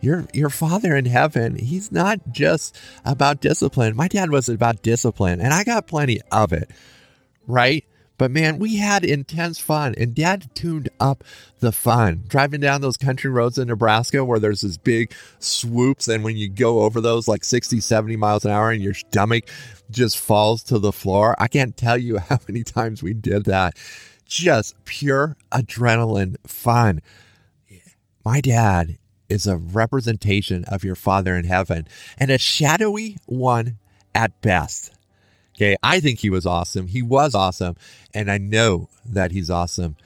Your 0.00 0.26
your 0.32 0.50
father 0.50 0.96
in 0.96 1.04
heaven 1.04 1.56
he's 1.56 1.92
not 1.92 2.32
just 2.32 2.76
about 3.04 3.40
discipline. 3.40 3.96
My 3.96 4.08
dad 4.08 4.30
was 4.30 4.48
about 4.48 4.82
discipline 4.82 5.40
and 5.40 5.54
i 5.54 5.62
got 5.64 5.86
plenty 5.86 6.20
of 6.30 6.52
it 6.52 6.70
right? 7.46 7.84
But 8.18 8.30
man 8.30 8.58
we 8.58 8.76
had 8.76 9.04
intense 9.04 9.58
fun 9.58 9.94
and 9.96 10.14
dad 10.14 10.50
tuned 10.54 10.88
up 11.00 11.24
the 11.60 11.72
fun. 11.72 12.24
Driving 12.28 12.60
down 12.60 12.80
those 12.80 12.96
country 12.96 13.30
roads 13.30 13.58
in 13.58 13.68
nebraska 13.68 14.24
where 14.24 14.38
there's 14.38 14.60
these 14.60 14.78
big 14.78 15.12
swoops 15.38 16.08
and 16.08 16.22
when 16.22 16.36
you 16.36 16.48
go 16.48 16.80
over 16.82 17.00
those 17.00 17.26
like 17.26 17.44
60 17.44 17.80
70 17.80 18.16
miles 18.16 18.44
an 18.44 18.50
hour 18.50 18.70
and 18.70 18.82
your 18.82 18.94
stomach 18.94 19.44
just 19.90 20.18
falls 20.18 20.62
to 20.64 20.78
the 20.78 20.92
floor 20.92 21.34
i 21.38 21.48
can't 21.48 21.76
tell 21.76 21.98
you 21.98 22.18
how 22.28 22.38
many 22.48 22.62
times 22.64 23.02
we 23.02 23.14
did 23.14 23.44
that. 23.44 23.76
Just 24.26 24.82
pure 24.84 25.36
adrenaline 25.50 26.36
fun 26.46 27.02
my 28.24 28.40
dad 28.40 28.98
is 29.28 29.46
a 29.46 29.56
representation 29.56 30.64
of 30.64 30.84
your 30.84 30.94
Father 30.94 31.36
in 31.36 31.44
heaven 31.44 31.86
and 32.18 32.30
a 32.30 32.38
shadowy 32.38 33.16
one 33.26 33.78
at 34.14 34.40
best. 34.40 34.92
Okay, 35.56 35.76
I 35.82 36.00
think 36.00 36.20
he 36.20 36.30
was 36.30 36.46
awesome. 36.46 36.86
He 36.86 37.02
was 37.02 37.34
awesome, 37.34 37.76
and 38.14 38.30
I 38.30 38.38
know 38.38 38.88
that 39.04 39.32
he's 39.32 39.50
awesome. 39.50 39.96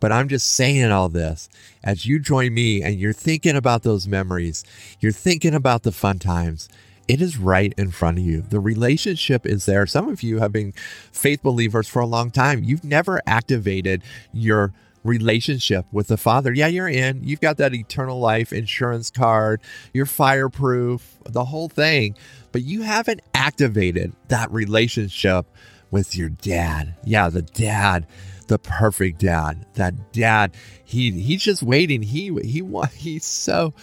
But 0.00 0.10
I'm 0.10 0.28
just 0.28 0.48
saying 0.48 0.90
all 0.90 1.08
this 1.08 1.48
as 1.84 2.06
you 2.06 2.18
join 2.18 2.52
me 2.52 2.82
and 2.82 2.98
you're 2.98 3.12
thinking 3.12 3.54
about 3.54 3.84
those 3.84 4.08
memories, 4.08 4.64
you're 4.98 5.12
thinking 5.12 5.54
about 5.54 5.84
the 5.84 5.92
fun 5.92 6.18
times. 6.18 6.68
It 7.06 7.20
is 7.20 7.38
right 7.38 7.72
in 7.76 7.90
front 7.90 8.18
of 8.18 8.24
you. 8.24 8.42
The 8.42 8.60
relationship 8.60 9.46
is 9.46 9.66
there. 9.66 9.86
Some 9.86 10.08
of 10.08 10.22
you 10.22 10.38
have 10.38 10.52
been 10.52 10.72
faith 11.12 11.42
believers 11.42 11.86
for 11.86 12.00
a 12.00 12.06
long 12.06 12.30
time. 12.30 12.64
You've 12.64 12.84
never 12.84 13.20
activated 13.26 14.02
your 14.32 14.72
relationship 15.04 15.86
with 15.92 16.08
the 16.08 16.16
Father. 16.16 16.52
Yeah, 16.52 16.68
you're 16.68 16.88
in. 16.88 17.22
You've 17.24 17.40
got 17.40 17.56
that 17.58 17.74
eternal 17.74 18.18
life 18.18 18.52
insurance 18.52 19.10
card. 19.10 19.60
You're 19.92 20.06
fireproof, 20.06 21.18
the 21.24 21.44
whole 21.44 21.68
thing. 21.68 22.16
But 22.52 22.62
you 22.62 22.82
haven't 22.82 23.20
activated 23.34 24.14
that 24.28 24.50
relationship 24.50 25.46
with 25.90 26.16
your 26.16 26.28
dad. 26.28 26.94
Yeah, 27.04 27.28
the 27.28 27.42
dad, 27.42 28.06
the 28.48 28.58
perfect 28.58 29.20
dad. 29.20 29.66
That 29.74 30.12
dad, 30.12 30.54
he 30.84 31.10
he's 31.10 31.42
just 31.42 31.62
waiting. 31.62 32.02
He 32.02 32.34
he 32.42 32.62
he 32.94 33.18
so 33.18 33.74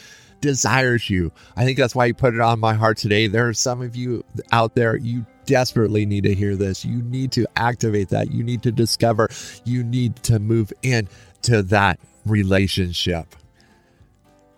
desires 0.41 1.09
you. 1.09 1.31
I 1.55 1.65
think 1.65 1.77
that's 1.77 1.95
why 1.95 2.07
he 2.07 2.13
put 2.13 2.33
it 2.33 2.39
on 2.39 2.59
my 2.59 2.73
heart 2.73 2.97
today. 2.97 3.27
There 3.27 3.47
are 3.47 3.53
some 3.53 3.81
of 3.81 3.95
you 3.95 4.23
out 4.51 4.75
there, 4.75 4.95
you 4.95 5.25
desperately 5.49 6.05
need 6.05 6.25
to 6.25 6.35
hear 6.35 6.55
this. 6.55 6.85
You 6.85 7.01
need 7.01 7.31
to 7.31 7.47
activate 7.55 8.09
that. 8.09 8.31
You 8.31 8.43
need 8.43 8.61
to 8.63 8.71
discover. 8.71 9.29
You 9.65 9.83
need 9.83 10.15
to 10.17 10.37
move 10.37 10.71
in 10.83 11.09
to 11.41 11.63
that 11.63 11.99
relationship. 12.23 13.35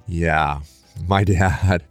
Yeah, 0.05 0.59
my 1.07 1.23
dad. 1.23 1.83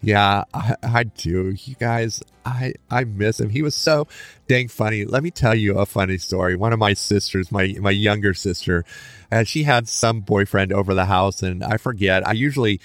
Yeah, 0.00 0.44
I, 0.54 0.76
I, 0.82 1.04
do. 1.04 1.54
You 1.54 1.74
guys, 1.74 2.22
I 2.46 2.72
I 2.90 3.04
miss 3.04 3.38
him. 3.38 3.50
He 3.50 3.60
was 3.60 3.74
so 3.74 4.08
dang 4.48 4.68
funny. 4.68 5.04
Let 5.04 5.22
me 5.22 5.30
tell 5.30 5.54
you 5.54 5.76
a 5.76 5.84
funny 5.84 6.16
story. 6.16 6.56
One 6.56 6.72
of 6.72 6.78
my 6.78 6.94
sisters, 6.94 7.52
my 7.52 7.74
my 7.78 7.90
younger 7.90 8.32
sister, 8.32 8.86
uh, 9.30 9.44
she 9.44 9.64
had 9.64 9.86
some 9.86 10.20
boyfriend 10.20 10.72
over 10.72 10.94
the 10.94 11.04
house, 11.04 11.42
and 11.42 11.62
I 11.62 11.76
forget. 11.76 12.26
I 12.26 12.32
usually 12.32 12.80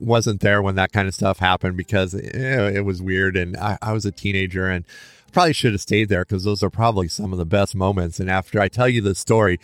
wasn't 0.00 0.40
there 0.40 0.62
when 0.62 0.74
that 0.76 0.92
kind 0.92 1.08
of 1.08 1.14
stuff 1.14 1.38
happened 1.38 1.76
because 1.76 2.14
it, 2.14 2.34
it 2.34 2.84
was 2.84 3.02
weird, 3.02 3.36
and 3.36 3.56
I, 3.56 3.78
I 3.82 3.92
was 3.92 4.04
a 4.04 4.12
teenager, 4.12 4.68
and 4.68 4.84
probably 5.32 5.52
should 5.52 5.72
have 5.72 5.80
stayed 5.80 6.08
there 6.08 6.24
because 6.24 6.44
those 6.44 6.62
are 6.62 6.70
probably 6.70 7.08
some 7.08 7.32
of 7.32 7.38
the 7.38 7.44
best 7.44 7.74
moments. 7.74 8.20
And 8.20 8.30
after 8.30 8.60
I 8.60 8.68
tell 8.68 8.88
you 8.88 9.00
the 9.00 9.14
story, 9.14 9.58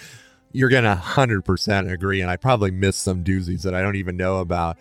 you're 0.52 0.68
gonna 0.68 0.96
hundred 0.96 1.44
percent 1.44 1.90
agree, 1.90 2.20
and 2.20 2.30
I 2.30 2.36
probably 2.36 2.70
missed 2.70 3.00
some 3.00 3.24
doozies 3.24 3.62
that 3.62 3.74
I 3.74 3.82
don't 3.82 3.96
even 3.96 4.16
know 4.16 4.38
about. 4.38 4.78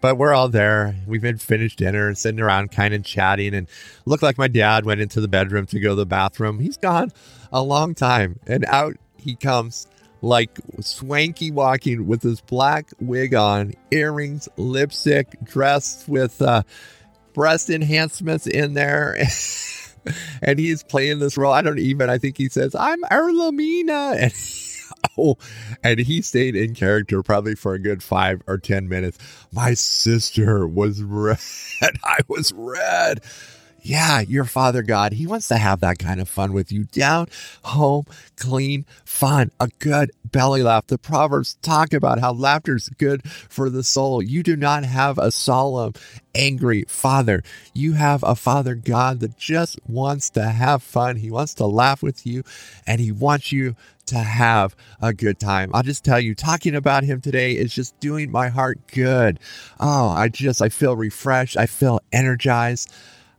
But 0.00 0.18
we're 0.18 0.34
all 0.34 0.48
there. 0.48 0.96
We've 1.06 1.22
been 1.22 1.38
finished 1.38 1.78
dinner 1.78 2.08
and 2.08 2.18
sitting 2.18 2.40
around 2.40 2.72
kind 2.72 2.92
of 2.92 3.04
chatting 3.04 3.54
and 3.54 3.68
looked 4.04 4.24
like 4.24 4.36
my 4.36 4.48
dad 4.48 4.84
went 4.84 5.00
into 5.00 5.20
the 5.20 5.28
bedroom 5.28 5.66
to 5.66 5.78
go 5.78 5.90
to 5.90 5.94
the 5.94 6.06
bathroom. 6.06 6.58
He's 6.58 6.76
gone 6.76 7.12
a 7.52 7.62
long 7.62 7.94
time 7.94 8.40
and 8.48 8.64
out 8.64 8.96
he 9.16 9.36
comes 9.36 9.86
like 10.22 10.58
swanky 10.80 11.50
walking 11.50 12.06
with 12.06 12.22
his 12.22 12.40
black 12.40 12.88
wig 13.00 13.34
on, 13.34 13.74
earrings, 13.90 14.48
lipstick, 14.56 15.36
dressed 15.42 16.08
with 16.08 16.40
uh, 16.40 16.62
breast 17.34 17.68
enhancements 17.68 18.46
in 18.46 18.74
there. 18.74 19.16
and 20.42 20.58
he's 20.58 20.82
playing 20.82 21.18
this 21.18 21.36
role. 21.36 21.52
I 21.52 21.62
don't 21.62 21.78
even, 21.78 22.08
I 22.08 22.18
think 22.18 22.38
he 22.38 22.48
says, 22.48 22.74
I'm 22.74 23.02
Erlamina. 23.02 24.16
And 24.22 24.32
Oh, 25.18 25.36
and 25.82 25.98
he 25.98 26.22
stayed 26.22 26.56
in 26.56 26.74
character 26.74 27.22
probably 27.22 27.54
for 27.54 27.74
a 27.74 27.78
good 27.78 28.02
five 28.02 28.42
or 28.46 28.58
10 28.58 28.88
minutes. 28.88 29.18
My 29.52 29.74
sister 29.74 30.66
was 30.66 31.02
red. 31.02 31.38
I 32.04 32.18
was 32.28 32.52
red. 32.52 33.20
Yeah, 33.84 34.20
your 34.20 34.44
Father 34.44 34.82
God, 34.82 35.12
He 35.12 35.26
wants 35.26 35.48
to 35.48 35.56
have 35.56 35.80
that 35.80 35.98
kind 35.98 36.20
of 36.20 36.28
fun 36.28 36.52
with 36.52 36.70
you. 36.70 36.84
Down 36.84 37.26
home, 37.64 38.06
clean, 38.36 38.86
fun, 39.04 39.50
a 39.58 39.68
good 39.80 40.12
belly 40.24 40.62
laugh. 40.62 40.86
The 40.86 40.98
Proverbs 40.98 41.56
talk 41.62 41.92
about 41.92 42.20
how 42.20 42.32
laughter 42.32 42.76
is 42.76 42.88
good 42.90 43.28
for 43.28 43.68
the 43.68 43.82
soul. 43.82 44.22
You 44.22 44.44
do 44.44 44.56
not 44.56 44.84
have 44.84 45.18
a 45.18 45.32
solemn, 45.32 45.94
angry 46.32 46.84
Father. 46.86 47.42
You 47.74 47.94
have 47.94 48.22
a 48.22 48.36
Father 48.36 48.76
God 48.76 49.18
that 49.18 49.36
just 49.36 49.80
wants 49.86 50.30
to 50.30 50.44
have 50.44 50.82
fun. 50.84 51.16
He 51.16 51.30
wants 51.30 51.54
to 51.54 51.66
laugh 51.66 52.04
with 52.04 52.24
you 52.24 52.44
and 52.86 53.00
He 53.00 53.10
wants 53.10 53.50
you 53.50 53.74
to 54.06 54.18
have 54.18 54.76
a 55.00 55.12
good 55.12 55.40
time. 55.40 55.70
I'll 55.74 55.82
just 55.82 56.04
tell 56.04 56.20
you, 56.20 56.34
talking 56.34 56.74
about 56.74 57.04
him 57.04 57.20
today 57.20 57.52
is 57.52 57.72
just 57.72 57.98
doing 58.00 58.30
my 58.30 58.48
heart 58.48 58.80
good. 58.88 59.38
Oh, 59.78 60.08
I 60.08 60.28
just, 60.28 60.60
I 60.60 60.68
feel 60.68 60.96
refreshed. 60.96 61.56
I 61.56 61.66
feel 61.66 62.00
energized. 62.12 62.92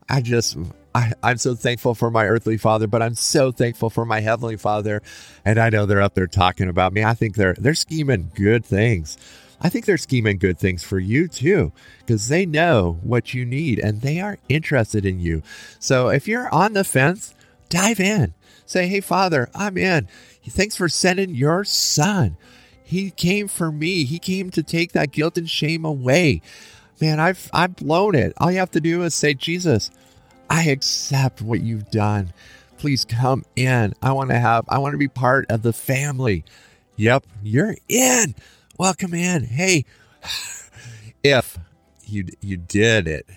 I 0.10 0.22
just, 0.22 0.58
I, 0.94 1.14
I'm 1.24 1.38
so 1.38 1.56
thankful 1.56 1.96
for 1.96 2.12
my 2.12 2.26
earthly 2.26 2.58
father, 2.58 2.88
but 2.88 3.02
I'm 3.02 3.16
so 3.16 3.52
thankful 3.52 3.90
for 3.90 4.06
my 4.06 4.20
heavenly 4.20 4.58
father. 4.58 5.02
And 5.46 5.60
I 5.60 5.70
know 5.70 5.86
they're 5.86 6.02
up 6.02 6.14
there 6.14 6.28
talking 6.28 6.70
about 6.70 6.94
me. 6.94 7.04
I 7.04 7.14
think 7.14 7.36
they're, 7.36 7.56
they're 7.58 7.74
scheming 7.74 8.32
good 8.36 8.66
things. 8.66 9.18
I 9.62 9.70
think 9.70 9.86
they're 9.86 9.98
scheming 9.98 10.38
good 10.40 10.60
things 10.60 10.84
for 10.84 11.00
you 11.00 11.28
too, 11.28 11.72
because 12.00 12.28
they 12.28 12.46
know 12.46 13.00
what 13.02 13.34
you 13.34 13.46
need 13.46 13.80
and 13.80 14.02
they 14.02 14.20
are 14.20 14.38
interested 14.50 15.06
in 15.06 15.20
you. 15.20 15.42
So 15.80 16.10
if 16.10 16.28
you're 16.28 16.54
on 16.54 16.74
the 16.74 16.84
fence, 16.84 17.34
dive 17.70 18.00
in. 18.00 18.34
Say, 18.66 18.88
hey, 18.88 19.02
Father, 19.02 19.50
I'm 19.56 19.78
in. 19.78 20.08
Thanks 20.48 20.76
for 20.76 20.90
sending 20.90 21.34
your 21.36 21.64
son. 21.64 22.38
He 22.84 23.12
came 23.12 23.48
for 23.48 23.72
me. 23.72 24.04
He 24.04 24.20
came 24.20 24.52
to 24.52 24.62
take 24.62 24.92
that 24.92 25.12
guilt 25.12 25.38
and 25.38 25.50
shame 25.50 25.86
away. 25.86 26.42
Man, 27.02 27.20
I've 27.20 27.50
I've 27.54 27.76
blown 27.76 28.16
it. 28.16 28.34
All 28.38 28.52
you 28.52 28.60
have 28.60 28.72
to 28.72 28.82
do 28.82 29.04
is 29.04 29.14
say, 29.16 29.34
Jesus, 29.34 29.92
I 30.50 30.66
accept 30.66 31.42
what 31.42 31.62
you've 31.62 31.90
done. 31.92 32.34
Please 32.78 33.06
come 33.06 33.44
in. 33.56 33.94
I 34.02 34.12
want 34.14 34.30
to 34.30 34.40
have 34.40 34.66
I 34.70 34.78
want 34.78 34.94
to 34.94 34.98
be 34.98 35.08
part 35.08 35.46
of 35.50 35.62
the 35.62 35.74
family. 35.74 36.44
Yep, 36.96 37.26
you're 37.44 37.76
in. 37.90 38.36
Welcome 38.78 39.14
in. 39.14 39.44
Hey, 39.44 39.86
if 41.24 41.58
you 42.06 42.26
you 42.42 42.58
did 42.58 43.08
it, 43.08 43.28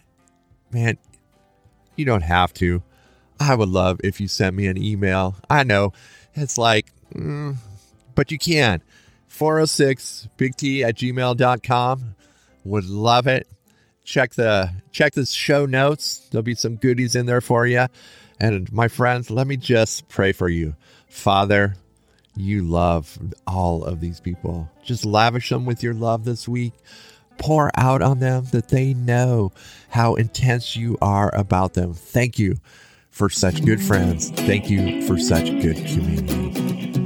man, 0.71 0.99
you 1.97 2.05
don't 2.05 2.23
have 2.23 2.53
to. 2.55 2.83
I 3.39 3.55
would 3.55 3.69
love 3.69 4.01
if 4.03 4.21
you 4.21 4.29
sent 4.29 4.57
me 4.57 4.67
an 4.67 4.83
email. 4.83 5.37
I 5.51 5.63
know 5.63 5.93
it's 6.35 6.57
like 6.59 6.93
Mm, 7.15 7.57
but 8.15 8.31
you 8.31 8.39
can. 8.39 8.83
406 9.29 10.29
big 10.37 10.57
T 10.57 10.83
at 10.83 10.97
gmail.com. 10.97 12.16
Would 12.67 12.87
love 12.87 13.29
it. 13.29 13.49
Check 14.03 14.35
the 14.35 14.71
check 14.91 15.15
the 15.15 15.25
show 15.25 15.67
notes. 15.67 16.29
There'll 16.31 16.43
be 16.43 16.55
some 16.57 16.77
goodies 16.77 17.15
in 17.15 17.27
there 17.27 17.41
for 17.41 17.65
you. 17.65 17.87
And 18.41 18.71
my 18.73 18.89
friends, 18.89 19.31
let 19.31 19.47
me 19.47 19.57
just 19.57 20.09
pray 20.09 20.33
for 20.33 20.49
you. 20.49 20.75
Father, 21.09 21.77
you 22.37 22.63
love 22.63 23.19
all 23.47 23.85
of 23.85 24.01
these 24.01 24.21
people. 24.21 24.69
Just 24.85 25.05
lavish 25.05 25.49
them 25.49 25.65
with 25.65 25.83
your 25.83 25.95
love 25.95 26.25
this 26.25 26.49
week. 26.49 26.73
Pour 27.39 27.71
out 27.77 28.03
on 28.03 28.19
them 28.19 28.47
that 28.53 28.69
they 28.69 28.95
know 28.95 29.53
how 29.89 30.15
intense 30.15 30.75
you 30.75 30.99
are 31.01 31.33
about 31.35 31.75
them. 31.75 31.95
Thank 31.95 32.39
you 32.39 32.57
for 33.11 33.29
such 33.29 33.65
good 33.65 33.81
friends. 33.81 34.31
Thank 34.31 34.69
you 34.69 35.07
for 35.07 35.19
such 35.19 35.47
good 35.47 35.77
community. 35.77 37.06